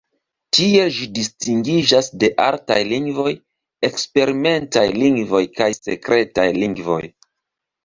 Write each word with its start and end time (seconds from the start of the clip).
Tiel 0.57 0.87
ĝi 0.99 1.03
distingiĝas 1.17 2.09
de 2.23 2.29
artaj 2.45 2.79
lingvoj, 2.93 3.35
eksperimentaj 3.91 4.85
lingvoj 5.05 5.45
kaj 5.63 5.71
sekretaj 5.83 6.51
lingvoj. 6.61 7.01